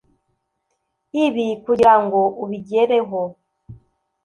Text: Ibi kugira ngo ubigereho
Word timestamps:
Ibi 1.23 1.47
kugira 1.63 1.93
ngo 2.03 2.21
ubigereho 2.43 3.19